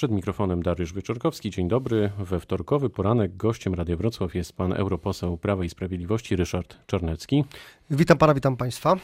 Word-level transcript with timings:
Przed 0.00 0.10
mikrofonem 0.10 0.62
Dariusz 0.62 0.92
Wieczorkowski. 0.92 1.50
Dzień 1.50 1.68
dobry. 1.68 2.10
We 2.18 2.40
wtorkowy 2.40 2.90
poranek 2.90 3.36
gościem 3.36 3.74
Radia 3.74 3.96
Wrocław 3.96 4.34
jest 4.34 4.52
pan 4.52 4.72
europoseł 4.72 5.36
Prawa 5.36 5.64
i 5.64 5.68
Sprawiedliwości 5.68 6.36
Ryszard 6.36 6.86
Czarnecki. 6.86 7.44
Witam 7.90 8.18
pana, 8.18 8.34
witam 8.34 8.56
państwa. 8.56 8.96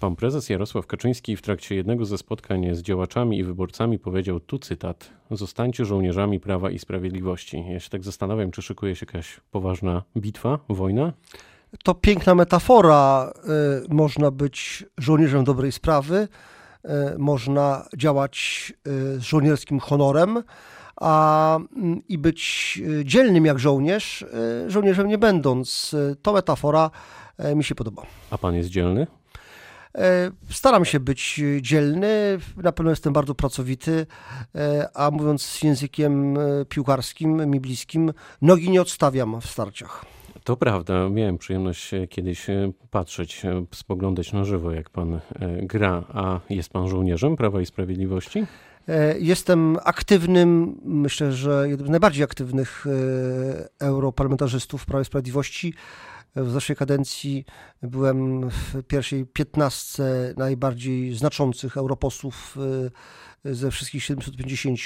Pan 0.00 0.16
prezes 0.16 0.48
Jarosław 0.48 0.86
Kaczyński 0.86 1.36
w 1.36 1.42
trakcie 1.42 1.74
jednego 1.74 2.04
ze 2.04 2.18
spotkań 2.18 2.74
z 2.74 2.82
działaczami 2.82 3.38
i 3.38 3.44
wyborcami 3.44 3.98
powiedział 3.98 4.40
tu 4.40 4.58
cytat: 4.58 5.10
Zostańcie 5.30 5.84
żołnierzami 5.84 6.40
Prawa 6.40 6.70
i 6.70 6.78
Sprawiedliwości. 6.78 7.64
Ja 7.68 7.80
się 7.80 7.90
tak 7.90 8.04
zastanawiam, 8.04 8.50
czy 8.50 8.62
szykuje 8.62 8.96
się 8.96 9.06
jakaś 9.06 9.40
poważna 9.50 10.02
bitwa, 10.16 10.58
wojna? 10.68 11.12
To 11.82 11.94
piękna 11.94 12.34
metafora. 12.34 13.32
Y, 13.84 13.94
można 13.94 14.30
być 14.30 14.84
żołnierzem 14.98 15.44
dobrej 15.44 15.72
sprawy, 15.72 16.28
można 17.18 17.86
działać 17.96 18.72
y, 18.86 18.90
z 19.18 19.22
żołnierskim 19.22 19.80
honorem, 19.80 20.42
a 21.00 21.58
mm, 21.76 22.02
i 22.08 22.18
być 22.18 22.82
dzielnym 23.04 23.46
jak 23.46 23.58
żołnierz, 23.58 24.24
żołnierzem 24.66 25.08
nie 25.08 25.18
będąc. 25.18 25.96
To 26.22 26.32
metafora 26.32 26.90
mi 27.54 27.64
się 27.64 27.74
podoba. 27.74 28.02
A 28.30 28.38
pan 28.38 28.54
jest 28.54 28.68
dzielny? 28.68 29.06
Staram 30.50 30.84
się 30.84 31.00
być 31.00 31.40
dzielny, 31.60 32.38
na 32.56 32.72
pewno 32.72 32.90
jestem 32.90 33.12
bardzo 33.12 33.34
pracowity, 33.34 34.06
a 34.94 35.10
mówiąc 35.10 35.62
językiem 35.62 36.38
piłkarskim, 36.68 37.50
mi 37.50 37.60
bliskim, 37.60 38.12
nogi 38.42 38.70
nie 38.70 38.80
odstawiam 38.80 39.40
w 39.40 39.46
starciach. 39.46 40.04
To 40.46 40.56
prawda. 40.56 41.08
Miałem 41.08 41.38
przyjemność 41.38 41.90
kiedyś 42.10 42.50
e, 42.50 42.72
patrzeć, 42.90 43.44
e, 43.44 43.64
spoglądać 43.74 44.32
na 44.32 44.44
żywo, 44.44 44.72
jak 44.72 44.90
pan 44.90 45.14
e, 45.14 45.20
gra. 45.62 46.04
A 46.08 46.40
jest 46.50 46.70
pan 46.70 46.88
żołnierzem 46.88 47.36
Prawa 47.36 47.60
i 47.60 47.66
Sprawiedliwości? 47.66 48.46
Jestem 49.18 49.78
aktywnym, 49.84 50.80
myślę, 50.84 51.32
że 51.32 51.68
jednym 51.68 51.86
z 51.86 51.90
najbardziej 51.90 52.24
aktywnych 52.24 52.86
europarlamentarzystów 53.80 54.86
Prawa 54.86 55.02
i 55.02 55.04
Sprawiedliwości. 55.04 55.74
W 56.36 56.50
zeszłej 56.50 56.76
kadencji 56.76 57.44
byłem 57.82 58.50
w 58.50 58.82
pierwszej 58.88 59.26
piętnastce 59.26 60.34
najbardziej 60.36 61.14
znaczących 61.14 61.76
europosłów 61.76 62.56
ze 63.44 63.70
wszystkich 63.70 64.04
750, 64.04 64.78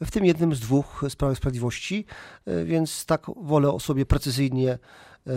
w 0.00 0.10
tym 0.10 0.24
jednym 0.24 0.54
z 0.54 0.60
dwóch 0.60 1.04
z 1.08 1.16
Prawa 1.16 1.34
Sprawiedliwości, 1.34 2.04
e, 2.46 2.64
więc 2.64 3.06
tak 3.06 3.26
wolę 3.36 3.70
o 3.70 3.80
sobie 3.80 4.06
precyzyjnie 4.06 4.78
e, 5.26 5.30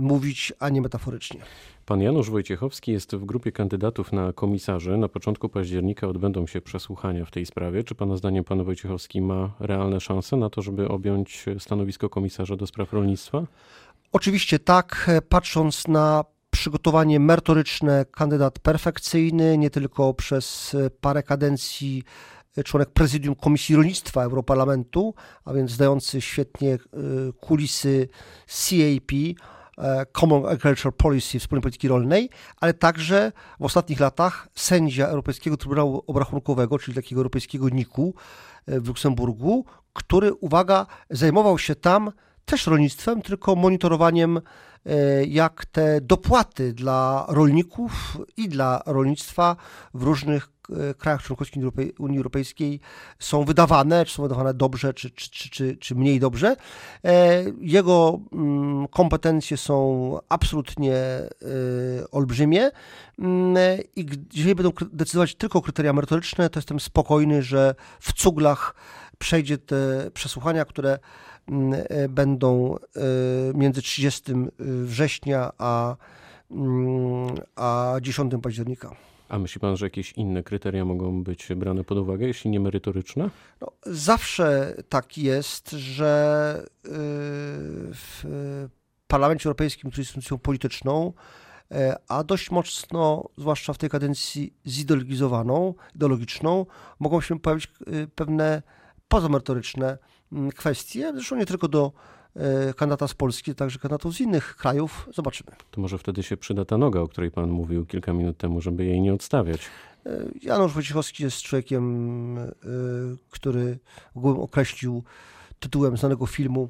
mówić, 0.00 0.52
a 0.58 0.68
nie 0.68 0.82
metaforycznie. 0.82 1.40
Pan 1.86 2.00
Janusz 2.00 2.30
Wojciechowski 2.30 2.92
jest 2.92 3.16
w 3.16 3.24
grupie 3.24 3.52
kandydatów 3.52 4.12
na 4.12 4.32
komisarzy. 4.32 4.96
Na 4.96 5.08
początku 5.08 5.48
października 5.48 6.08
odbędą 6.08 6.46
się 6.46 6.60
przesłuchania 6.60 7.24
w 7.24 7.30
tej 7.30 7.46
sprawie. 7.46 7.84
Czy 7.84 7.94
Pana 7.94 8.16
zdaniem 8.16 8.44
Pan 8.44 8.64
Wojciechowski 8.64 9.20
ma 9.20 9.52
realne 9.60 10.00
szanse 10.00 10.36
na 10.36 10.50
to, 10.50 10.62
żeby 10.62 10.88
objąć 10.88 11.44
stanowisko 11.58 12.08
komisarza 12.08 12.56
do 12.56 12.66
spraw 12.66 12.92
rolnictwa? 12.92 13.46
Oczywiście 14.12 14.58
tak, 14.58 15.10
patrząc 15.28 15.88
na 15.88 16.24
przygotowanie 16.50 17.20
merytoryczne, 17.20 18.04
kandydat 18.04 18.58
perfekcyjny, 18.58 19.58
nie 19.58 19.70
tylko 19.70 20.14
przez 20.14 20.76
parę 21.00 21.22
kadencji 21.22 22.02
członek 22.64 22.90
prezydium 22.90 23.34
Komisji 23.34 23.76
Rolnictwa 23.76 24.22
Europarlamentu, 24.22 25.14
a 25.44 25.52
więc 25.52 25.70
zdający 25.70 26.20
świetnie 26.20 26.74
e, 26.74 26.78
kulisy 27.40 28.08
CAP, 28.46 29.12
e, 29.78 30.06
Common 30.06 30.46
Agricultural 30.46 30.92
Policy, 30.92 31.38
wspólnej 31.38 31.62
polityki 31.62 31.88
rolnej, 31.88 32.30
ale 32.60 32.74
także 32.74 33.32
w 33.60 33.64
ostatnich 33.64 34.00
latach 34.00 34.48
sędzia 34.54 35.06
Europejskiego 35.06 35.56
Trybunału 35.56 36.02
Obrachunkowego, 36.06 36.78
czyli 36.78 36.94
takiego 36.94 37.18
europejskiego 37.18 37.68
NIK-u 37.68 38.14
e, 38.66 38.80
w 38.80 38.88
Luksemburgu, 38.88 39.64
który, 39.92 40.34
uwaga, 40.34 40.86
zajmował 41.10 41.58
się 41.58 41.74
tam 41.74 42.12
też 42.44 42.66
rolnictwem, 42.66 43.22
tylko 43.22 43.56
monitorowaniem 43.56 44.40
E, 44.86 45.24
jak 45.24 45.66
te 45.66 46.00
dopłaty 46.00 46.72
dla 46.72 47.26
rolników 47.28 48.18
i 48.36 48.48
dla 48.48 48.82
rolnictwa 48.86 49.56
w 49.94 50.02
różnych 50.02 50.48
e, 50.90 50.94
krajach 50.94 51.22
członkowskich 51.22 51.62
Unii 51.98 52.18
Europejskiej 52.18 52.80
są 53.18 53.44
wydawane, 53.44 54.04
czy 54.04 54.14
są 54.14 54.22
wydawane 54.22 54.54
dobrze, 54.54 54.94
czy, 54.94 55.10
czy, 55.10 55.50
czy, 55.50 55.76
czy 55.76 55.94
mniej 55.94 56.20
dobrze. 56.20 56.56
E, 57.04 57.44
jego 57.60 58.20
mm, 58.32 58.88
kompetencje 58.88 59.56
są 59.56 60.18
absolutnie 60.28 60.94
olbrzymie 62.10 62.70
mm, 63.18 63.56
i 63.96 64.06
jeżeli 64.34 64.54
będą 64.54 64.72
decydować 64.92 65.34
tylko 65.34 65.62
kryteria 65.62 65.92
merytoryczne, 65.92 66.50
to 66.50 66.58
jestem 66.58 66.80
spokojny, 66.80 67.42
że 67.42 67.74
w 68.00 68.12
cuglach 68.12 68.74
przejdzie 69.18 69.58
te 69.58 70.10
przesłuchania, 70.14 70.64
które 70.64 70.98
będą 72.08 72.76
e, 72.76 72.78
między 73.54 73.82
30 73.82 74.32
września 74.58 75.52
a, 75.58 75.96
mm, 76.50 77.34
a 77.56 77.96
10 78.02 78.32
października. 78.42 78.96
A 79.28 79.38
myśli 79.38 79.60
pan, 79.60 79.76
że 79.76 79.86
jakieś 79.86 80.12
inne 80.12 80.42
kryteria 80.42 80.84
mogą 80.84 81.24
być 81.24 81.48
brane 81.56 81.84
pod 81.84 81.98
uwagę, 81.98 82.26
jeśli 82.26 82.50
nie 82.50 82.60
merytoryczne? 82.60 83.30
No, 83.60 83.72
zawsze 83.86 84.76
tak 84.88 85.18
jest, 85.18 85.70
że 85.70 86.64
w 87.94 88.24
Parlamencie 89.08 89.48
Europejskim, 89.48 89.90
który 89.90 90.00
jest 90.00 90.10
instytucją 90.10 90.38
polityczną, 90.38 91.12
e, 91.70 91.96
a 92.08 92.24
dość 92.24 92.50
mocno, 92.50 93.28
zwłaszcza 93.38 93.72
w 93.72 93.78
tej 93.78 93.90
kadencji 93.90 94.54
zideologizowaną, 94.66 95.74
ideologiczną, 95.94 96.66
mogą 96.98 97.20
się 97.20 97.40
pojawić 97.40 97.68
pewne 98.14 98.62
pozamerytoryczne 99.08 99.98
Mm, 99.98 100.21
kwestie, 100.56 101.12
zresztą 101.14 101.36
nie 101.36 101.46
tylko 101.46 101.68
do 101.68 101.92
e, 102.36 102.74
kandydata 102.74 103.08
z 103.08 103.14
Polski, 103.14 103.54
także 103.54 103.78
kandydatów 103.78 104.14
z 104.14 104.20
innych 104.20 104.56
krajów. 104.56 105.08
Zobaczymy. 105.14 105.50
To 105.70 105.80
może 105.80 105.98
wtedy 105.98 106.22
się 106.22 106.36
przyda 106.36 106.64
ta 106.64 106.78
noga, 106.78 107.00
o 107.00 107.08
której 107.08 107.30
pan 107.30 107.50
mówił 107.50 107.86
kilka 107.86 108.12
minut 108.12 108.38
temu, 108.38 108.60
żeby 108.60 108.84
jej 108.84 109.00
nie 109.00 109.14
odstawiać. 109.14 109.60
E, 110.06 110.10
Janusz 110.42 110.72
Wojciechowski 110.72 111.22
jest 111.22 111.42
człowiekiem, 111.42 112.38
e, 112.38 112.48
który 113.30 113.78
określił 114.24 115.04
tytułem 115.60 115.96
znanego 115.96 116.26
filmu 116.26 116.68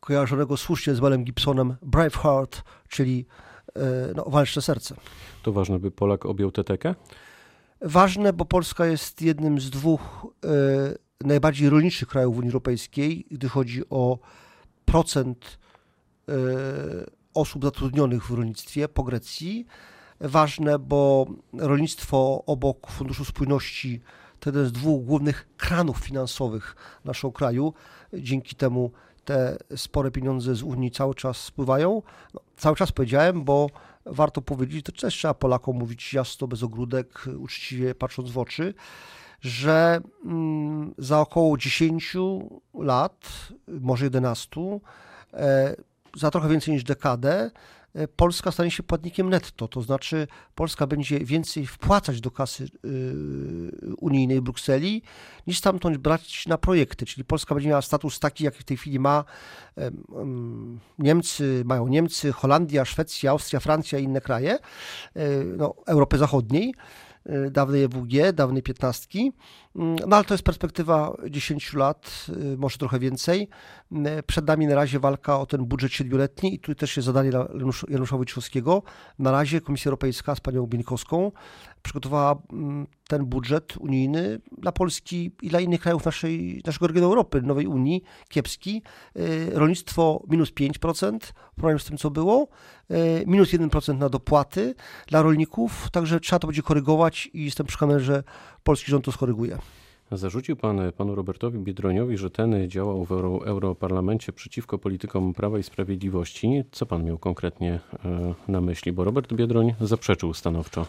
kojarzonego 0.00 0.56
słusznie 0.56 0.94
z 0.94 1.00
Melem 1.00 1.24
Gibsonem 1.24 1.76
Braveheart, 1.82 2.62
czyli 2.88 3.26
no, 4.16 4.24
Walczne 4.24 4.62
Serce. 4.62 4.94
To 5.42 5.52
ważne, 5.52 5.78
by 5.78 5.90
Polak 5.90 6.26
objął 6.26 6.50
tę 6.50 6.64
tekę? 6.64 6.94
Ważne, 7.80 8.32
bo 8.32 8.44
Polska 8.44 8.86
jest 8.86 9.22
jednym 9.22 9.60
z 9.60 9.70
dwóch 9.70 10.26
najbardziej 11.24 11.68
rolniczych 11.68 12.08
krajów 12.08 12.36
Unii 12.36 12.48
Europejskiej, 12.48 13.26
gdy 13.30 13.48
chodzi 13.48 13.82
o 13.90 14.18
procent 14.84 15.58
e, 16.28 16.32
osób 17.34 17.64
zatrudnionych 17.64 18.26
w 18.26 18.30
rolnictwie 18.30 18.88
po 18.88 19.02
Grecji. 19.02 19.66
Ważne, 20.20 20.78
bo 20.78 21.26
rolnictwo 21.52 22.42
obok 22.46 22.90
Funduszu 22.90 23.24
Spójności 23.24 24.00
to 24.40 24.50
jeden 24.50 24.66
z 24.66 24.72
dwóch 24.72 25.04
głównych 25.04 25.48
kranów 25.56 25.98
finansowych 25.98 26.76
naszego 27.04 27.32
kraju. 27.32 27.74
Dzięki 28.12 28.56
temu 28.56 28.90
te 29.24 29.56
spore 29.76 30.10
pieniądze 30.10 30.54
z 30.54 30.62
Unii 30.62 30.90
cały 30.90 31.14
czas 31.14 31.36
spływają. 31.36 32.02
No, 32.34 32.40
cały 32.56 32.76
czas 32.76 32.92
powiedziałem, 32.92 33.44
bo 33.44 33.70
warto 34.06 34.42
powiedzieć, 34.42 34.86
to 34.86 34.92
też 34.92 35.14
trzeba 35.14 35.34
Polakom 35.34 35.76
mówić 35.76 36.14
jasno, 36.14 36.46
bez 36.46 36.62
ogródek, 36.62 37.24
uczciwie 37.38 37.94
patrząc 37.94 38.30
w 38.30 38.38
oczy 38.38 38.74
że 39.40 40.00
mm, 40.24 40.94
za 40.98 41.20
około 41.20 41.58
10 41.58 42.16
lat, 42.74 43.48
może 43.68 44.04
11, 44.04 44.60
e, 45.32 45.76
za 46.16 46.30
trochę 46.30 46.48
więcej 46.48 46.74
niż 46.74 46.84
dekadę, 46.84 47.50
e, 47.94 48.08
Polska 48.08 48.52
stanie 48.52 48.70
się 48.70 48.82
płatnikiem 48.82 49.30
netto, 49.30 49.68
to 49.68 49.82
znaczy 49.82 50.26
Polska 50.54 50.86
będzie 50.86 51.18
więcej 51.18 51.66
wpłacać 51.66 52.20
do 52.20 52.30
kasy 52.30 52.64
y, 52.64 53.96
unijnej 53.96 54.40
Brukseli, 54.40 55.02
niż 55.46 55.58
stamtąd 55.58 55.96
brać 55.96 56.46
na 56.46 56.58
projekty, 56.58 57.06
czyli 57.06 57.24
Polska 57.24 57.54
będzie 57.54 57.68
miała 57.68 57.82
status 57.82 58.20
taki, 58.20 58.44
jaki 58.44 58.58
w 58.58 58.64
tej 58.64 58.76
chwili 58.76 58.98
ma 58.98 59.24
Niemcy, 60.98 61.62
mają 61.64 61.88
Niemcy, 61.88 62.32
Holandia, 62.32 62.84
Szwecja, 62.84 63.30
Austria, 63.30 63.60
Francja 63.60 63.98
i 63.98 64.04
inne 64.04 64.20
kraje 64.20 64.58
e, 65.16 65.44
no, 65.44 65.74
Europy 65.86 66.18
Zachodniej. 66.18 66.74
Y, 67.26 67.50
dawnej 67.50 67.82
EWG, 67.82 68.32
dawnej 68.32 68.62
piętnastki. 68.62 69.32
Mm, 69.76 69.96
no 70.06 70.16
ale 70.16 70.24
to 70.24 70.34
jest 70.34 70.44
perspektywa 70.44 71.16
10 71.30 71.74
lat, 71.74 72.26
y, 72.28 72.56
może 72.56 72.78
trochę 72.78 72.98
więcej. 72.98 73.48
Y, 73.92 74.22
przed 74.22 74.46
nami 74.46 74.66
na 74.66 74.74
razie 74.74 75.00
walka 75.00 75.38
o 75.38 75.46
ten 75.46 75.64
budżet 75.64 75.92
siedmioletni 75.92 76.54
i 76.54 76.58
tu 76.58 76.74
też 76.74 76.96
jest 76.96 77.06
zadanie 77.06 77.30
Janusza 77.88 78.16
Wojciechowskiego. 78.16 78.82
Na 79.18 79.30
razie 79.30 79.60
Komisja 79.60 79.88
Europejska 79.88 80.34
z 80.34 80.40
panią 80.40 80.66
Bieńkowską 80.66 81.32
przygotowała 81.82 82.42
mm, 82.52 82.86
ten 83.08 83.24
budżet 83.24 83.76
unijny 83.76 84.40
dla 84.58 84.72
Polski 84.72 85.30
i 85.42 85.48
dla 85.48 85.60
innych 85.60 85.80
krajów 85.80 86.04
naszej, 86.04 86.62
naszego 86.66 86.86
regionu 86.86 87.06
Europy, 87.06 87.42
nowej 87.42 87.66
Unii, 87.66 88.02
kiepski. 88.28 88.82
Rolnictwo 89.52 90.22
minus 90.28 90.50
5% 90.52 91.18
w 91.20 91.54
porównaniu 91.54 91.78
z 91.78 91.84
tym, 91.84 91.98
co 91.98 92.10
było, 92.10 92.48
minus 93.26 93.48
1% 93.48 93.98
na 93.98 94.08
dopłaty 94.08 94.74
dla 95.06 95.22
rolników, 95.22 95.88
także 95.92 96.20
trzeba 96.20 96.38
to 96.38 96.46
będzie 96.46 96.62
korygować 96.62 97.30
i 97.32 97.44
jestem 97.44 97.66
przekonany, 97.66 98.00
że 98.00 98.22
polski 98.62 98.90
rząd 98.90 99.04
to 99.04 99.12
skoryguje. 99.12 99.58
Zarzucił 100.12 100.56
pan 100.56 100.92
panu 100.96 101.14
Robertowi 101.14 101.58
Biedroniowi, 101.58 102.18
że 102.18 102.30
ten 102.30 102.70
działał 102.70 103.04
w 103.04 103.12
Euro, 103.12 103.46
Europarlamencie 103.46 104.32
przeciwko 104.32 104.78
politykom 104.78 105.34
Prawa 105.34 105.58
i 105.58 105.62
Sprawiedliwości. 105.62 106.64
Co 106.72 106.86
pan 106.86 107.04
miał 107.04 107.18
konkretnie 107.18 107.80
na 108.48 108.60
myśli? 108.60 108.92
Bo 108.92 109.04
Robert 109.04 109.32
Biedroń 109.32 109.74
zaprzeczył 109.80 110.34
stanowczo. 110.34 110.86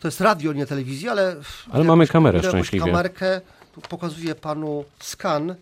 To 0.00 0.08
jest 0.08 0.20
radio, 0.20 0.52
nie 0.52 0.66
telewizja, 0.66 1.12
ale. 1.12 1.36
Ale 1.72 1.84
mamy 1.84 2.06
kamerę 2.06 2.42
szczęśliwie. 2.42 2.86
kamerkę. 2.86 3.40
Pokazuję 3.88 4.34
panu 4.34 4.84
skan 4.98 5.50
y, 5.50 5.54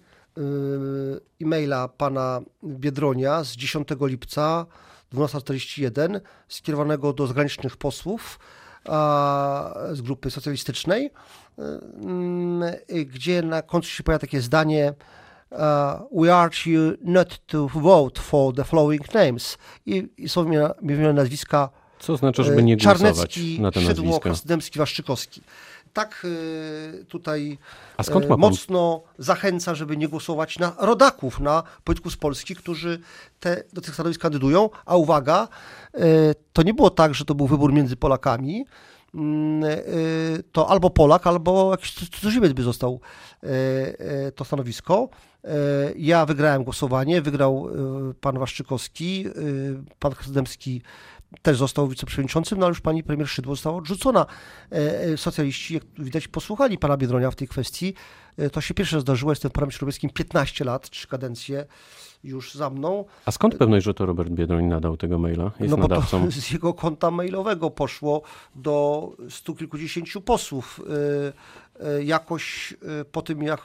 e-maila 1.43 1.89
pana 1.89 2.41
Biedronia 2.65 3.45
z 3.45 3.53
10 3.57 3.89
lipca 4.01 4.67
12.41 5.15 6.21
skierowanego 6.49 7.13
do 7.13 7.27
zagranicznych 7.27 7.77
posłów 7.77 8.39
z 9.93 10.01
grupy 10.03 10.31
socjalistycznej, 10.31 11.11
y, 12.91 13.05
gdzie 13.05 13.43
na 13.43 13.63
końcu 13.63 13.89
się 13.89 14.03
pojawia 14.03 14.19
takie 14.19 14.41
zdanie 14.41 14.95
We 16.13 16.31
urge 16.31 16.67
you 16.67 16.97
not 17.05 17.47
to 17.47 17.69
vote 17.69 18.21
for 18.21 18.55
the 18.55 18.65
following 18.65 19.15
names. 19.15 19.59
I, 19.87 20.09
i 20.17 20.29
są 20.29 20.45
wymienione 20.83 21.13
nazwiska 21.13 21.69
co 22.03 22.13
oznacza, 22.13 22.43
żeby 22.43 22.63
nie 22.63 22.77
głosować 22.77 23.39
na 23.59 23.71
te 23.71 23.81
Szydło? 23.81 24.21
Krasnodębski, 24.21 24.79
Waszczykowski. 24.79 25.41
Tak 25.93 26.23
y, 26.25 27.05
tutaj 27.09 27.59
A 27.97 28.03
skąd 28.03 28.25
ma 28.25 28.29
pan... 28.29 28.41
mocno 28.41 29.03
zachęca, 29.19 29.75
żeby 29.75 29.97
nie 29.97 30.09
głosować 30.09 30.59
na 30.59 30.73
rodaków, 30.79 31.41
na 31.41 31.63
polityków 31.85 32.13
z 32.13 32.17
Polski, 32.17 32.55
którzy 32.55 33.01
te, 33.41 33.63
do 33.73 33.81
tych 33.81 33.95
stanowisk 33.95 34.21
kandydują. 34.21 34.71
A 34.87 34.97
uwaga, 34.97 35.49
to 36.53 36.63
nie 36.63 36.75
było 36.75 36.91
tak, 36.91 37.15
że 37.15 37.25
to 37.25 37.35
był 37.35 37.47
wybór 37.47 37.73
między 37.73 37.97
Polakami, 37.97 38.65
mm, 39.15 39.63
to 40.53 40.71
albo 40.71 40.91
Polak, 40.91 41.27
albo 41.27 41.71
jakiś 41.71 41.95
cudzoziemiec 41.95 42.53
by 42.53 42.63
został 42.63 43.01
to 44.35 44.45
stanowisko. 44.45 45.09
Ja 45.97 46.27
wygrałem 46.27 46.65
głosowanie, 46.65 47.23
wygrał 47.23 47.69
pan 48.21 48.39
Waszczykowski, 48.39 49.27
pan 49.99 50.13
Krasnodębski 50.13 50.83
też 51.43 51.57
został 51.57 51.89
wiceprzewodniczącym, 51.89 52.59
no 52.59 52.67
ale 52.67 52.71
już 52.71 52.81
pani 52.81 53.03
premier 53.03 53.29
Szydło 53.29 53.55
została 53.55 53.77
odrzucona. 53.77 54.27
E, 54.73 55.01
e, 55.01 55.17
socjaliści, 55.17 55.75
jak 55.75 55.83
widać, 55.99 56.29
posłuchali 56.29 56.79
pana 56.79 56.97
Biedronia 56.97 57.31
w 57.31 57.37
tej 57.37 57.49
kwestii. 57.49 57.95
E, 58.37 58.51
to 58.51 58.61
się 58.61 58.75
pierwsze 58.75 59.01
zdarzyło, 59.01 59.33
jestem 59.33 59.51
w 59.51 59.53
Parlamencie 59.53 59.77
Europejskim 59.77 60.11
15 60.11 60.65
lat, 60.65 60.91
trzy 60.91 61.09
kadencje 61.09 61.67
już 62.25 62.55
za 62.55 62.71
mną. 62.71 63.05
A 63.25 63.31
skąd 63.31 63.55
pewność, 63.55 63.85
że 63.85 63.95
to 63.95 64.07
Robert 64.07 64.31
Biedroń 64.31 64.65
nadał 64.65 64.97
tego 64.97 65.19
maila? 65.19 65.45
Jest 65.45 65.71
no 65.71 65.77
bo 65.77 65.83
nadawcą. 65.83 66.31
z 66.31 66.51
jego 66.51 66.75
konta 66.75 67.11
mailowego 67.11 67.71
poszło 67.71 68.23
do 68.55 69.09
stu 69.29 69.55
kilkudziesięciu 69.55 70.21
posłów. 70.21 70.81
Jakoś 72.05 72.75
po 73.13 73.23
tym, 73.23 73.43
jak 73.43 73.61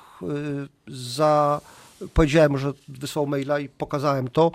za 0.87 1.61
powiedziałem, 2.13 2.57
że 2.57 2.73
wysłał 2.87 3.27
maila 3.27 3.59
i 3.59 3.69
pokazałem 3.69 4.27
to 4.27 4.51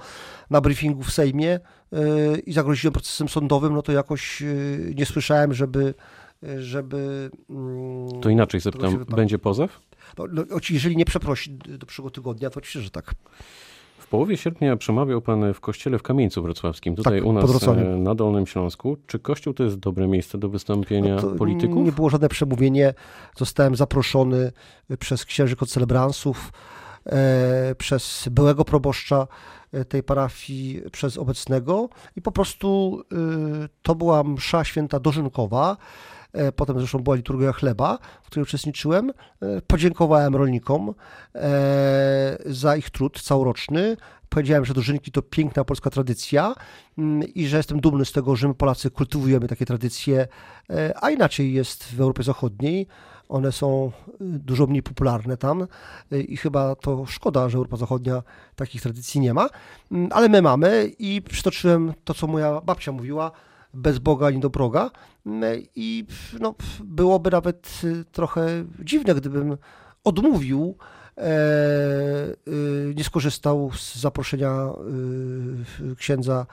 na 0.50 0.60
briefingu 0.60 1.02
w 1.02 1.12
Sejmie 1.12 1.60
yy, 1.92 2.38
i 2.46 2.52
zagroziłem 2.52 2.92
procesem 2.92 3.28
sądowym, 3.28 3.74
no 3.74 3.82
to 3.82 3.92
jakoś 3.92 4.40
yy, 4.40 4.94
nie 4.96 5.06
słyszałem, 5.06 5.54
żeby 5.54 5.94
żeby... 6.58 7.30
Mm, 7.50 8.20
to 8.20 8.30
inaczej 8.30 8.60
zapytam, 8.60 9.04
będzie 9.04 9.38
pozew? 9.38 9.80
No, 10.18 10.24
no, 10.32 10.44
jeżeli 10.70 10.96
nie 10.96 11.04
przeprosi 11.04 11.50
do 11.50 11.86
przyszłego 11.86 12.10
tygodnia, 12.10 12.50
to 12.50 12.58
oczywiście, 12.58 12.80
że 12.80 12.90
tak. 12.90 13.14
W 13.98 14.06
połowie 14.06 14.36
sierpnia 14.36 14.76
przemawiał 14.76 15.22
pan 15.22 15.54
w 15.54 15.60
kościele 15.60 15.98
w 15.98 16.02
Kamieńcu 16.02 16.42
Wrocławskim, 16.42 16.96
tutaj 16.96 17.18
tak, 17.18 17.28
u 17.28 17.32
nas 17.32 17.68
e, 17.68 17.74
na 17.98 18.14
Dolnym 18.14 18.46
Śląsku. 18.46 18.96
Czy 19.06 19.18
kościół 19.18 19.54
to 19.54 19.64
jest 19.64 19.76
dobre 19.76 20.08
miejsce 20.08 20.38
do 20.38 20.48
wystąpienia 20.48 21.16
no 21.16 21.30
polityków? 21.30 21.84
Nie 21.84 21.92
było 21.92 22.10
żadne 22.10 22.28
przemówienie. 22.28 22.94
Zostałem 23.36 23.76
zaproszony 23.76 24.52
przez 24.98 25.24
księży 25.24 25.56
celebransów 25.56 26.52
E, 26.52 26.81
przez 27.78 28.28
byłego 28.30 28.64
proboszcza 28.64 29.26
e, 29.72 29.84
tej 29.84 30.02
parafii, 30.02 30.82
przez 30.92 31.18
obecnego 31.18 31.88
i 32.16 32.22
po 32.22 32.32
prostu 32.32 33.00
e, 33.12 33.16
to 33.82 33.94
była 33.94 34.24
msza 34.24 34.64
święta 34.64 35.00
dożynkowa. 35.00 35.76
Potem 36.56 36.78
zresztą 36.78 36.98
była 36.98 37.16
liturgia 37.16 37.52
chleba, 37.52 37.98
w 38.22 38.26
której 38.26 38.42
uczestniczyłem. 38.42 39.12
Podziękowałem 39.66 40.36
rolnikom 40.36 40.94
za 42.46 42.76
ich 42.76 42.90
trud 42.90 43.22
całoroczny. 43.22 43.96
Powiedziałem, 44.28 44.64
że 44.64 44.74
dożynki 44.74 45.12
to 45.12 45.22
piękna 45.22 45.64
polska 45.64 45.90
tradycja 45.90 46.54
mm, 46.98 47.22
i 47.34 47.46
że 47.46 47.56
jestem 47.56 47.80
dumny 47.80 48.04
z 48.04 48.12
tego, 48.12 48.36
że 48.36 48.48
my 48.48 48.54
Polacy 48.54 48.90
kultywujemy 48.90 49.48
takie 49.48 49.66
tradycje, 49.66 50.28
a 51.00 51.10
inaczej 51.10 51.52
jest 51.52 51.84
w 51.84 52.00
Europie 52.00 52.22
Zachodniej. 52.22 52.86
One 53.32 53.52
są 53.52 53.92
y, 54.08 54.14
dużo 54.20 54.66
mniej 54.66 54.82
popularne 54.82 55.36
tam 55.36 55.66
y, 56.12 56.22
i 56.22 56.36
chyba 56.36 56.74
to 56.74 57.06
szkoda, 57.06 57.48
że 57.48 57.58
Europa 57.58 57.76
Zachodnia 57.76 58.22
takich 58.56 58.82
tradycji 58.82 59.20
nie 59.20 59.34
ma, 59.34 59.48
mm, 59.92 60.08
ale 60.12 60.28
my 60.28 60.42
mamy 60.42 60.92
i 60.98 61.22
przytoczyłem 61.22 61.92
to, 62.04 62.14
co 62.14 62.26
moja 62.26 62.60
babcia 62.60 62.92
mówiła, 62.92 63.30
bez 63.74 63.98
Boga 63.98 64.26
ani 64.26 64.40
do 64.40 64.50
proga. 64.50 64.90
Mm, 65.26 65.62
i 65.74 66.06
no, 66.40 66.54
byłoby 66.84 67.30
nawet 67.30 67.80
y, 67.84 68.04
trochę 68.04 68.64
dziwne, 68.84 69.14
gdybym 69.14 69.56
odmówił 70.04 70.76
nie 72.96 73.04
skorzystał 73.04 73.70
z 73.74 73.94
zaproszenia 73.94 74.50
e, 74.50 75.94
księdza 75.96 76.46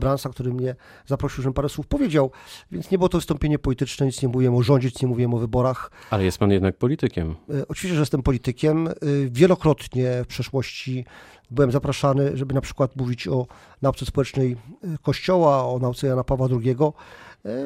Bransa, 0.00 0.28
który 0.28 0.54
mnie 0.54 0.74
zaprosił, 1.06 1.42
żebym 1.42 1.54
parę 1.54 1.68
słów 1.68 1.86
powiedział. 1.86 2.30
Więc 2.72 2.90
nie 2.90 2.98
było 2.98 3.08
to 3.08 3.18
wystąpienie 3.18 3.58
polityczne, 3.58 4.06
nic 4.06 4.22
nie 4.22 4.28
mówiłem 4.28 4.54
o 4.54 4.62
rządzie, 4.62 4.88
nic 4.88 5.02
nie 5.02 5.08
mówiłem 5.08 5.34
o 5.34 5.38
wyborach. 5.38 5.90
Ale 6.10 6.24
jest 6.24 6.38
pan 6.38 6.50
jednak 6.50 6.76
politykiem. 6.76 7.34
Oczywiście, 7.68 7.94
że 7.94 8.02
jestem 8.02 8.22
politykiem. 8.22 8.88
Wielokrotnie 9.30 10.24
w 10.24 10.26
przeszłości 10.26 11.04
byłem 11.50 11.72
zapraszany, 11.72 12.36
żeby 12.36 12.54
na 12.54 12.60
przykład 12.60 12.96
mówić 12.96 13.28
o 13.28 13.46
nauce 13.82 14.06
społecznej 14.06 14.56
Kościoła, 15.02 15.64
o 15.64 15.78
nauce 15.78 16.06
Jana 16.06 16.24
Pawła 16.24 16.48
II, 16.50 16.76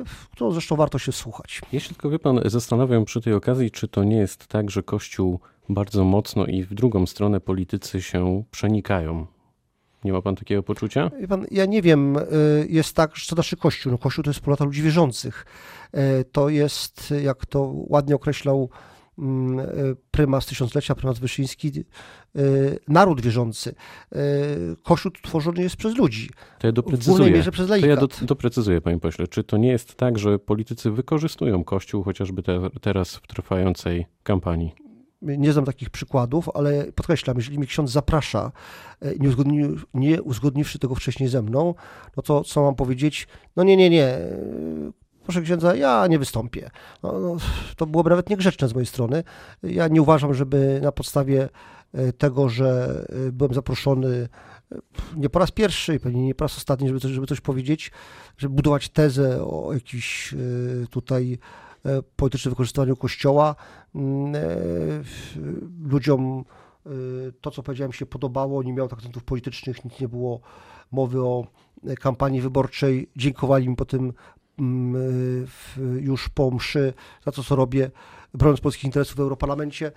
w 0.06 0.28
którą 0.28 0.50
zresztą 0.50 0.76
warto 0.76 0.98
się 0.98 1.12
słuchać. 1.12 1.60
Jeśli 1.72 1.94
tylko 1.94 2.10
wie 2.10 2.18
pan, 2.18 2.40
zastanawiam 2.44 3.04
przy 3.04 3.20
tej 3.20 3.32
okazji, 3.32 3.70
czy 3.70 3.88
to 3.88 4.04
nie 4.04 4.16
jest 4.16 4.46
tak, 4.46 4.70
że 4.70 4.82
Kościół 4.82 5.40
bardzo 5.68 6.04
mocno 6.04 6.46
i 6.46 6.62
w 6.62 6.74
drugą 6.74 7.06
stronę 7.06 7.40
politycy 7.40 8.02
się 8.02 8.42
przenikają. 8.50 9.26
Nie 10.04 10.12
ma 10.12 10.22
pan 10.22 10.36
takiego 10.36 10.62
poczucia? 10.62 11.10
Pan, 11.28 11.46
ja 11.50 11.66
nie 11.66 11.82
wiem, 11.82 12.16
y, 12.16 12.22
jest 12.70 12.96
tak, 12.96 13.16
że 13.16 13.26
to 13.26 13.36
nasz 13.36 13.56
Kościół. 13.58 13.92
No, 13.92 13.98
Kościół 13.98 14.24
to 14.24 14.30
jest 14.30 14.40
wspólnota 14.40 14.64
ludzi 14.64 14.82
wierzących. 14.82 15.46
Y, 15.94 16.24
to 16.32 16.48
jest, 16.48 17.14
jak 17.22 17.46
to 17.46 17.72
ładnie 17.74 18.14
określał 18.14 18.70
prymas 20.10 20.46
tysiąclecia, 20.46 20.94
prymas 20.94 21.18
Wyszyński, 21.18 21.72
naród 22.88 23.20
wierzący. 23.20 23.74
Kościół 24.82 25.12
tworzony 25.12 25.62
jest 25.62 25.76
przez 25.76 25.96
ludzi. 25.96 26.30
To 26.58 26.66
ja 26.66 26.72
doprecyzuję. 26.72 27.30
mierze 27.30 27.50
przez 27.50 27.68
To 27.68 27.86
ja 27.86 27.96
do, 27.96 28.08
doprecyzuję, 28.22 28.80
panie 28.80 28.98
pośle. 28.98 29.28
Czy 29.28 29.44
to 29.44 29.56
nie 29.56 29.68
jest 29.68 29.94
tak, 29.94 30.18
że 30.18 30.38
politycy 30.38 30.90
wykorzystują 30.90 31.64
Kościół 31.64 32.02
chociażby 32.02 32.42
te, 32.42 32.60
teraz 32.80 33.16
w 33.16 33.26
trwającej 33.26 34.06
kampanii? 34.22 34.88
nie 35.22 35.52
znam 35.52 35.64
takich 35.64 35.90
przykładów, 35.90 36.48
ale 36.54 36.92
podkreślam, 36.92 37.36
jeżeli 37.36 37.58
mi 37.58 37.66
ksiądz 37.66 37.90
zaprasza, 37.90 38.52
e, 39.00 39.14
nie, 39.14 39.28
uzgodni, 39.28 39.62
nie 39.94 40.22
uzgodniwszy 40.22 40.78
tego 40.78 40.94
wcześniej 40.94 41.28
ze 41.28 41.42
mną, 41.42 41.74
no 42.16 42.22
to 42.22 42.44
co 42.44 42.62
mam 42.62 42.74
powiedzieć? 42.74 43.28
No 43.56 43.64
nie, 43.64 43.76
nie, 43.76 43.90
nie, 43.90 44.04
e, 44.04 44.28
proszę 45.28 45.42
księdza, 45.42 45.76
ja 45.76 46.06
nie 46.06 46.18
wystąpię. 46.18 46.70
No, 47.02 47.12
no, 47.18 47.36
to 47.76 47.86
byłoby 47.86 48.10
nawet 48.10 48.30
niegrzeczne 48.30 48.68
z 48.68 48.74
mojej 48.74 48.86
strony. 48.86 49.24
Ja 49.62 49.88
nie 49.88 50.02
uważam, 50.02 50.34
żeby 50.34 50.80
na 50.82 50.92
podstawie 50.92 51.48
e, 51.94 52.12
tego, 52.12 52.48
że 52.48 52.88
byłem 53.32 53.54
zaproszony 53.54 54.28
nie 55.16 55.28
po 55.28 55.38
raz 55.38 55.50
pierwszy, 55.50 56.00
pewnie 56.00 56.22
nie 56.22 56.34
po 56.34 56.44
raz 56.44 56.56
ostatni, 56.56 56.88
żeby 56.88 57.00
coś, 57.00 57.10
żeby 57.10 57.26
coś 57.26 57.40
powiedzieć, 57.40 57.92
żeby 58.38 58.54
budować 58.54 58.88
tezę 58.88 59.44
o 59.44 59.72
jakiś 59.72 60.34
tutaj 60.90 61.38
E, 61.84 62.02
politycznym 62.16 62.52
wykorzystywaniu 62.52 62.96
Kościoła. 62.96 63.54
Mm, 63.94 64.34
e, 64.34 64.40
ludziom 65.82 66.44
e, 66.86 66.90
to, 67.40 67.50
co 67.50 67.62
powiedziałem, 67.62 67.92
się 67.92 68.06
podobało, 68.06 68.62
nie 68.62 68.72
miało 68.72 68.92
akcentów 68.92 69.24
politycznych, 69.24 69.84
nic 69.84 70.00
nie 70.00 70.08
było 70.08 70.40
mowy 70.92 71.22
o 71.22 71.46
kampanii 72.00 72.40
wyborczej. 72.40 73.10
Dziękowali 73.16 73.68
mi 73.68 73.76
po 73.76 73.84
tym 73.84 74.12
już 76.00 76.28
po 76.28 76.50
mszy 76.50 76.92
za 77.24 77.32
to, 77.32 77.42
co 77.42 77.56
robię, 77.56 77.90
broniąc 78.34 78.60
polskich 78.60 78.84
interesów 78.84 79.16
w 79.16 79.20
Europarlamencie. 79.20 79.92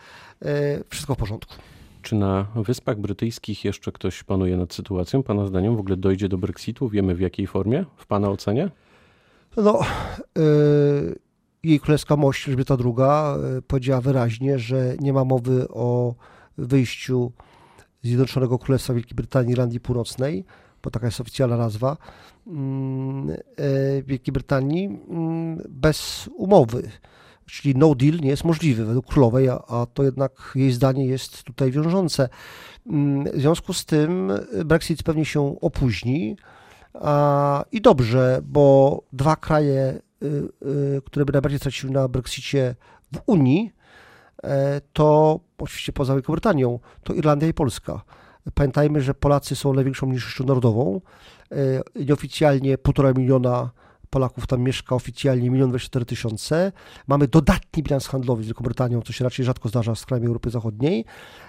Wszystko 0.89 1.15
w 1.15 1.17
porządku. 1.17 1.55
Czy 2.01 2.15
na 2.15 2.45
Wyspach 2.55 2.99
Brytyjskich 2.99 3.65
jeszcze 3.65 3.91
ktoś 3.91 4.23
panuje 4.23 4.57
nad 4.57 4.73
sytuacją? 4.73 5.23
Pana 5.23 5.45
zdaniem 5.45 5.75
w 5.75 5.79
ogóle 5.79 5.97
dojdzie 5.97 6.29
do 6.29 6.37
Brexitu? 6.37 6.89
Wiemy 6.89 7.15
w 7.15 7.19
jakiej 7.19 7.47
formie? 7.47 7.85
W 7.97 8.07
Pana 8.07 8.29
ocenie? 8.29 8.69
No, 9.57 9.79
yy 10.35 11.15
jej 11.63 11.79
królewska 11.79 12.15
mość 12.15 12.47
Elżbieta 12.47 12.77
II 12.85 12.95
e, 13.57 13.61
powiedziała 13.61 14.01
wyraźnie, 14.01 14.59
że 14.59 14.95
nie 14.99 15.13
ma 15.13 15.25
mowy 15.25 15.67
o 15.69 16.15
wyjściu 16.57 17.31
Zjednoczonego 18.03 18.59
Królestwa 18.59 18.93
Wielkiej 18.93 19.15
Brytanii 19.15 19.49
i 19.49 19.51
Irlandii 19.51 19.79
Północnej, 19.79 20.45
bo 20.83 20.89
taka 20.89 21.05
jest 21.05 21.21
oficjalna 21.21 21.57
nazwa, 21.57 21.97
mm, 22.47 23.29
e, 23.29 23.37
Wielkiej 24.03 24.31
Brytanii 24.31 24.85
mm, 24.85 25.61
bez 25.69 26.29
umowy. 26.35 26.89
czyli 27.45 27.75
no 27.75 27.95
deal 27.95 28.19
nie 28.19 28.29
jest 28.29 28.43
możliwy 28.43 28.85
według 28.85 29.05
królowej, 29.05 29.49
a, 29.49 29.85
to 29.93 30.03
jednak 30.03 30.51
jej 30.55 30.71
zdanie 30.71 31.05
jest 31.05 31.43
tutaj 31.43 31.71
wiążące. 31.71 32.29
Mm, 32.87 33.23
w 33.23 33.41
związku 33.41 33.73
z 33.73 33.85
tym 33.85 34.31
Brexit 34.65 35.03
pewnie 35.03 35.25
się 35.25 35.59
opóźni. 35.61 36.37
A, 36.93 37.65
I 37.71 37.81
dobrze, 37.81 38.39
bo 38.43 39.03
dwa 39.13 39.35
kraje, 39.35 40.01
y, 40.23 40.27
y, 40.97 41.01
które 41.05 41.25
by 41.25 41.33
najbardziej 41.33 41.59
straciły 41.59 41.93
na 41.93 42.07
Brexicie 42.07 42.75
w 43.13 43.21
Unii, 43.25 43.71
e, 44.43 44.81
to 44.93 45.39
oczywiście 45.57 45.93
poza 45.93 46.13
Wielką 46.13 46.33
Brytanią, 46.33 46.79
to 47.03 47.13
Irlandia 47.13 47.47
i 47.47 47.53
Polska. 47.53 48.01
Pamiętajmy, 48.53 49.01
że 49.01 49.13
Polacy 49.13 49.55
są 49.55 49.73
największą 49.73 50.07
mniejszością 50.07 50.43
narodową. 50.43 51.01
E, 51.51 51.55
nieoficjalnie 52.05 52.77
półtora 52.77 53.13
miliona 53.13 53.69
Polaków 54.09 54.47
tam 54.47 54.61
mieszka, 54.61 54.95
oficjalnie 54.95 55.45
1 55.45 55.69
24 55.69 56.05
tysiące. 56.05 56.71
Mamy 57.07 57.27
dodatni 57.27 57.83
bilans 57.83 58.07
handlowy 58.07 58.43
z 58.43 58.45
Wielką 58.45 58.63
Brytanią, 58.63 59.01
co 59.01 59.13
się 59.13 59.23
raczej 59.23 59.45
rzadko 59.45 59.69
zdarza 59.69 59.95
w 59.95 60.05
krajach 60.05 60.27
Europy 60.27 60.49
Zachodniej. 60.49 61.05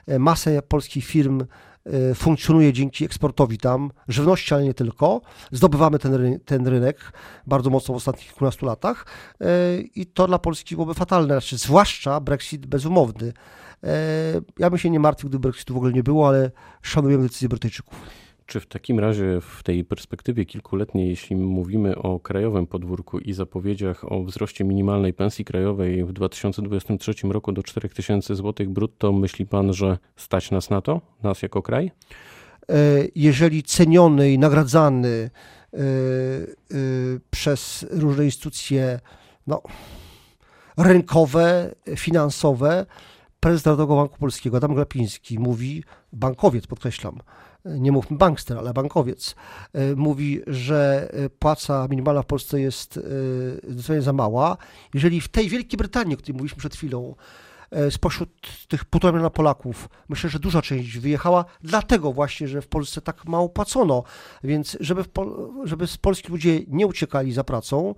E, 0.07 0.19
masę 0.19 0.63
polskich 0.63 1.05
firm 1.05 1.45
e, 1.85 2.15
funkcjonuje 2.15 2.73
dzięki 2.73 3.05
eksportowi 3.05 3.59
tam, 3.59 3.91
żywności, 4.09 4.55
ale 4.55 4.65
nie 4.65 4.75
tylko. 4.75 5.21
Zdobywamy 5.53 5.99
ten, 5.99 6.41
ten 6.45 6.67
rynek 6.67 7.13
bardzo 7.47 7.71
mocno 7.71 7.95
w 7.95 7.97
ostatnich 7.97 8.27
kilkunastu 8.27 8.67
latach 8.67 9.07
i 9.95 10.07
to 10.07 10.27
dla 10.27 10.39
Polski 10.39 10.75
byłoby 10.75 10.95
fatalne, 10.95 11.35
znaczy, 11.35 11.59
zwłaszcza 11.59 12.21
Brexit 12.21 12.67
bezumowny. 12.67 13.33
Ja 14.59 14.71
bym 14.71 14.79
się 14.79 14.91
nie 14.91 15.01
martwił, 15.01 15.29
gdyby 15.29 15.43
Brexitu 15.49 15.75
w 15.75 15.77
ogóle 15.77 15.93
nie 15.93 16.03
było, 16.03 16.29
ale 16.29 16.51
szanujemy 16.83 17.23
decyzję 17.23 17.49
Brytyjczyków. 17.49 17.99
Czy 18.47 18.61
w 18.61 18.67
takim 18.67 19.01
razie 19.01 19.41
w 19.41 19.63
tej 19.63 19.85
perspektywie 19.85 20.45
kilkuletniej, 20.45 21.09
jeśli 21.09 21.37
mówimy 21.37 21.97
o 21.97 22.21
krajowym 22.21 22.67
podwórku 22.67 23.19
i 23.19 23.33
zapowiedziach 23.33 24.13
o 24.13 24.25
wzroście 24.25 24.65
minimalnej 24.65 25.15
pensji 25.15 25.45
krajowej 25.45 26.05
w 26.05 26.13
2023 26.13 27.13
roku 27.23 27.53
do 27.53 27.63
4000 27.63 28.37
zł 28.37 28.67
brutto, 28.69 29.13
myśli 29.13 29.47
pan, 29.47 29.73
że 29.73 29.99
stać 30.17 30.51
nas 30.51 30.71
na 30.71 30.81
to, 30.81 31.01
nas 31.23 31.43
jako 31.43 31.63
kraj? 31.63 31.91
E, 32.69 32.75
jeżeli 33.15 33.63
ceniony 33.63 34.33
i 34.33 34.39
nagradzany 34.39 35.09
e, 35.09 35.79
e, 35.79 35.85
przez 37.31 37.87
różne 37.91 38.25
instytucje 38.25 39.01
no, 39.47 39.63
rynkowe, 40.77 41.75
finansowe, 41.97 42.87
prezes 43.43 43.65
Narodowego 43.65 43.97
Banku 43.97 44.19
Polskiego 44.19 44.57
Adam 44.57 44.75
Glapiński 44.75 45.39
mówi, 45.39 45.85
bankowiec 46.13 46.67
podkreślam, 46.67 47.19
nie 47.65 47.93
mówmy 47.93 48.17
bankster, 48.17 48.59
ale 48.59 48.73
bankowiec, 48.73 49.35
e, 49.73 49.95
mówi, 49.95 50.41
że 50.47 51.09
e, 51.13 51.31
płaca 51.31 51.87
minimalna 51.91 52.23
w 52.23 52.27
Polsce 52.27 52.61
jest 52.61 52.97
e, 52.97 53.01
zdecydowanie 53.69 54.03
za 54.03 54.13
mała. 54.13 54.57
Jeżeli 54.95 55.21
w 55.21 55.29
tej 55.29 55.49
Wielkiej 55.49 55.77
Brytanii, 55.77 56.15
o 56.15 56.19
której 56.19 56.35
mówiliśmy 56.35 56.59
przed 56.59 56.77
chwilą, 56.77 57.15
spośród 57.91 58.31
tych 58.69 58.85
półtora 58.85 59.13
miliona 59.13 59.31
Polaków, 59.31 59.89
myślę, 60.09 60.31
że 60.31 60.39
duża 60.39 60.63
część 60.63 60.99
wyjechała, 60.99 61.45
dlatego 61.63 62.13
właśnie, 62.13 62.49
że 62.49 62.63
w 62.63 62.69
Polsce 62.69 63.01
tak 63.01 63.25
mało 63.25 63.49
płacono. 63.49 64.03
Więc 64.45 64.77
żeby, 64.81 65.05
żeby 65.65 65.87
z 65.87 65.97
Polski 65.97 66.33
ludzie 66.33 66.61
nie 66.69 66.87
uciekali 66.87 67.33
za 67.33 67.45
pracą, 67.45 67.95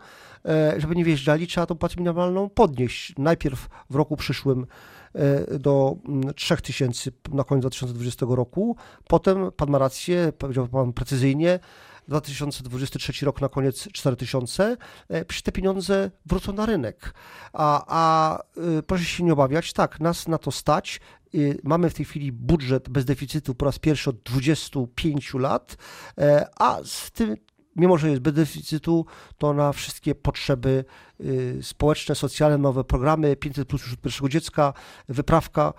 żeby 0.77 0.97
nie 0.97 1.05
wjeżdżali, 1.05 1.47
trzeba 1.47 1.67
tą 1.67 1.75
płacę 1.75 1.95
minimalną 1.99 2.49
podnieść. 2.49 3.15
Najpierw 3.19 3.69
w 3.91 3.95
roku 3.95 4.17
przyszłym 4.17 4.67
E, 5.15 5.59
do 5.59 5.97
3000 6.37 7.11
mm, 7.11 7.37
na 7.37 7.45
koniec 7.45 7.63
2020 7.63 8.27
roku. 8.29 8.77
Potem 9.09 9.53
pan 9.53 9.71
ma 9.71 9.79
rację, 9.79 10.33
powiedział 10.39 10.69
pan 10.69 10.93
precyzyjnie, 10.93 11.59
2023 12.09 13.27
rok 13.27 13.41
na 13.41 13.49
koniec 13.49 13.89
4000, 13.93 14.77
e, 15.09 15.25
przecież 15.25 15.43
te 15.43 15.53
pieniądze 15.53 16.11
wrócą 16.27 16.53
na 16.53 16.67
rynek. 16.67 17.15
A, 17.53 17.85
a 17.89 18.39
e, 18.39 18.83
proszę 18.83 19.05
się 19.05 19.25
nie 19.25 19.33
obawiać, 19.33 19.73
tak, 19.73 20.01
nas 20.01 20.29
na 20.29 20.39
to 20.39 20.51
stać. 20.51 21.01
Mamy 21.63 21.91
w 21.91 21.95
tej 21.95 22.05
chwili 22.05 22.33
budżet 22.33 22.89
bez 22.89 23.05
deficytu 23.05 23.55
po 23.55 23.65
raz 23.65 23.79
pierwszy 23.79 24.11
od 24.11 24.23
25 24.23 25.35
lat, 25.35 25.77
a 26.59 26.79
z 26.85 27.11
tym 27.11 27.37
mimo 27.77 27.99
że 27.99 28.11
jest 28.11 28.23
bez 28.23 28.35
deficytu, 28.35 29.07
to 29.39 29.53
na 29.53 29.73
wszystkie 29.73 30.15
potrzeby 30.15 30.85
społeczne, 31.63 32.15
socjalne, 32.15 32.59
nowe 32.59 32.85
programy, 32.85 33.37
500 33.37 33.69
plus 33.69 33.83
już 33.83 33.93
od 33.93 34.01
pierwszego 34.01 34.29
dziecka, 34.29 34.73
wyprawka 35.09 35.73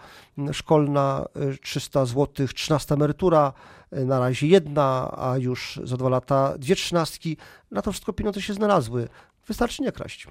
szkolna 0.52 1.26
300 1.62 2.06
zł, 2.06 2.48
13 2.48 2.96
emerytura, 2.96 3.54
na 4.06 4.20
razie 4.20 4.48
jedna, 4.48 5.16
a 5.18 5.38
już 5.38 5.80
za 5.84 5.98
dwa 5.98 6.10
lata 6.10 6.58
dwie 6.58 6.76
trzynastki. 6.76 7.38
Na 7.72 7.82
to 7.82 7.92
wszystko 7.92 8.14
pieniądze 8.14 8.42
się 8.42 8.54
znalazły. 8.54 9.08
Wystarczy 9.48 9.84
nie 9.84 9.92
kraść. 9.92 10.28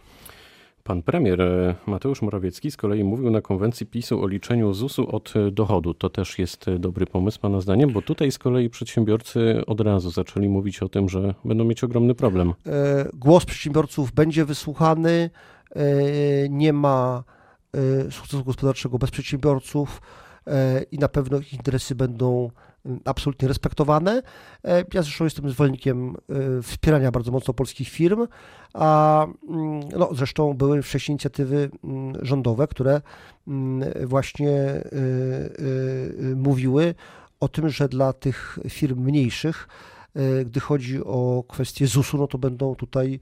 Pan 0.85 1.03
premier 1.03 1.41
e, 1.43 1.75
Mateusz 1.87 2.23
Morawiecki 2.23 2.71
z 2.71 2.77
kolei 2.77 3.05
mówił 3.05 3.31
na 3.31 3.41
konwencji 3.41 3.87
PiSu 3.87 4.23
o 4.23 4.27
liczeniu 4.27 4.75
ZUS-u 4.75 5.17
od 5.17 5.37
e, 5.37 5.51
dochodu. 5.51 5.95
To 5.95 6.11
też 6.11 6.39
jest 6.39 6.69
e, 6.69 6.79
dobry 6.79 7.07
pomysł 7.07 7.41
Pana 7.41 7.61
zdaniem, 7.61 7.93
bo 7.93 8.03
tutaj 8.03 8.33
z 8.33 8.39
kolei 8.39 8.71
przedsiębiorcy 8.71 9.63
od 9.67 9.81
razu 9.81 10.11
zaczęli 10.11 10.49
mówić 10.49 10.83
o 10.83 10.89
tym, 10.89 11.09
że 11.09 11.35
będą 11.45 11.65
mieć 11.65 11.85
ogromny 11.85 12.15
problem. 12.15 12.55
Głos 13.15 13.45
przedsiębiorców 13.45 14.13
będzie 14.13 14.45
wysłuchany. 14.45 15.31
Nie 16.51 16.73
ma 16.73 17.25
sukcesu 18.11 18.45
gospodarczego 18.45 18.99
bez 18.99 19.11
przedsiębiorców 19.11 20.01
i 20.91 20.99
na 20.99 21.09
pewno 21.09 21.39
ich 21.39 21.53
interesy 21.53 21.95
będą 21.95 22.51
absolutnie 23.05 23.49
respektowane. 23.49 24.23
E, 24.65 24.85
ja 24.95 25.03
zresztą 25.03 25.25
jestem 25.25 25.51
zwolennikiem 25.51 26.17
e, 26.59 26.63
wspierania 26.63 27.11
bardzo 27.11 27.33
mocno 27.33 27.55
polskich 27.55 27.89
firm, 27.89 28.27
a 28.75 29.27
mm, 29.49 29.81
no, 29.99 30.09
zresztą 30.13 30.55
były 30.55 30.83
wcześniej 30.83 31.13
inicjatywy 31.13 31.71
mm, 31.85 32.25
rządowe, 32.25 32.67
które 32.67 33.01
mm, 33.49 34.07
właśnie 34.07 34.53
e, 34.53 34.83
mówiły 36.37 36.95
o 37.41 37.49
tym, 37.49 37.69
że 37.69 37.89
dla 37.89 38.13
tych 38.13 38.59
firm 38.69 39.01
mniejszych 39.01 39.69
gdy 40.47 40.61
chodzi 40.61 41.05
o 41.05 41.45
kwestie 41.49 41.87
ZUS-u, 41.87 42.19
no 42.19 42.27
to 42.27 42.39
będą 42.39 42.75
tutaj 42.75 43.21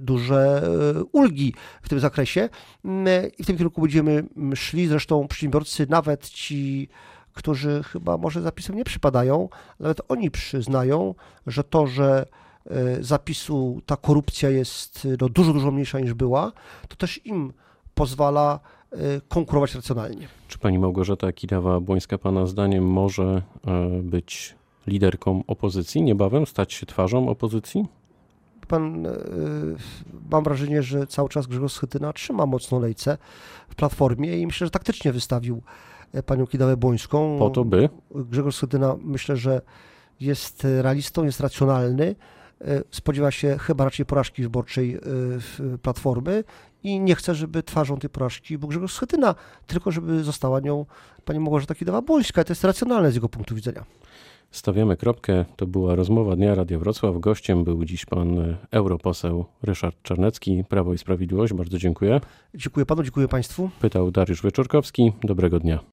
duże 0.00 0.70
ulgi 1.12 1.54
w 1.82 1.88
tym 1.88 2.00
zakresie 2.00 2.48
i 3.38 3.42
w 3.42 3.46
tym 3.46 3.56
kierunku 3.56 3.80
będziemy 3.80 4.24
szli. 4.54 4.86
Zresztą 4.86 5.28
przedsiębiorcy, 5.28 5.86
nawet 5.90 6.28
ci 6.28 6.88
którzy 7.32 7.82
chyba 7.82 8.18
może 8.18 8.42
zapisem 8.42 8.76
nie 8.76 8.84
przypadają, 8.84 9.48
nawet 9.80 10.00
oni 10.08 10.30
przyznają, 10.30 11.14
że 11.46 11.64
to, 11.64 11.86
że 11.86 12.26
e, 12.66 13.02
zapisu 13.02 13.80
ta 13.86 13.96
korupcja 13.96 14.50
jest 14.50 15.08
no, 15.20 15.28
dużo, 15.28 15.52
dużo 15.52 15.70
mniejsza 15.70 16.00
niż 16.00 16.14
była, 16.14 16.52
to 16.88 16.96
też 16.96 17.26
im 17.26 17.52
pozwala 17.94 18.60
e, 18.92 18.96
konkurować 19.28 19.74
racjonalnie. 19.74 20.28
Czy 20.48 20.58
pani 20.58 20.78
Małgorzata 20.78 21.26
Kidawa-Błońska 21.26 22.18
pana 22.18 22.46
zdaniem 22.46 22.86
może 22.86 23.42
e, 23.66 24.02
być 24.02 24.54
liderką 24.86 25.42
opozycji 25.46 26.02
niebawem, 26.02 26.46
stać 26.46 26.72
się 26.72 26.86
twarzą 26.86 27.28
opozycji? 27.28 27.86
Pan, 28.68 29.06
mam 30.30 30.44
wrażenie, 30.44 30.82
że 30.82 31.06
cały 31.06 31.28
czas 31.28 31.46
Grzegorz 31.46 31.72
Schetyna 31.72 32.12
trzyma 32.12 32.46
mocno 32.46 32.78
lejce 32.78 33.18
w 33.68 33.74
Platformie 33.74 34.38
i 34.38 34.46
myślę, 34.46 34.66
że 34.66 34.70
taktycznie 34.70 35.12
wystawił 35.12 35.62
panią 36.26 36.46
Kidawę 36.46 36.76
Błońską. 36.76 37.38
Po 37.38 37.50
to 37.50 37.64
by? 37.64 37.88
Grzegorz 38.14 38.56
Schetyna 38.56 38.96
myślę, 39.04 39.36
że 39.36 39.60
jest 40.20 40.64
realistą, 40.64 41.24
jest 41.24 41.40
racjonalny, 41.40 42.14
e, 42.60 42.82
spodziewa 42.90 43.30
się 43.30 43.56
chyba 43.58 43.84
raczej 43.84 44.06
porażki 44.06 44.42
wyborczej 44.42 44.94
e, 44.94 44.98
Platformy 45.82 46.44
i 46.82 47.00
nie 47.00 47.14
chce, 47.14 47.34
żeby 47.34 47.62
twarzą 47.62 47.98
tej 47.98 48.10
porażki 48.10 48.58
był 48.58 48.68
Grzegorz 48.68 48.92
Schetyna, 48.92 49.34
tylko 49.66 49.90
żeby 49.90 50.24
została 50.24 50.60
nią 50.60 50.86
pani 51.24 51.40
Małgorzata 51.40 51.74
Kidawa-Błońska. 51.74 52.44
To 52.44 52.52
jest 52.52 52.64
racjonalne 52.64 53.12
z 53.12 53.14
jego 53.14 53.28
punktu 53.28 53.54
widzenia. 53.54 53.84
Stawiamy 54.50 54.96
kropkę. 54.96 55.44
To 55.56 55.66
była 55.66 55.94
rozmowa 55.94 56.36
Dnia 56.36 56.54
Radia 56.54 56.78
Wrocław. 56.78 57.20
Gościem 57.20 57.64
był 57.64 57.84
dziś 57.84 58.06
pan 58.06 58.56
europoseł 58.70 59.44
Ryszard 59.62 60.02
Czarnecki, 60.02 60.64
Prawo 60.68 60.94
i 60.94 60.98
Sprawiedliwość. 60.98 61.52
Bardzo 61.52 61.78
dziękuję. 61.78 62.20
Dziękuję 62.54 62.86
panu, 62.86 63.02
dziękuję 63.02 63.28
państwu. 63.28 63.70
Pytał 63.80 64.10
Dariusz 64.10 64.42
Wieczorkowski. 64.42 65.12
Dobrego 65.24 65.60
dnia. 65.60 65.78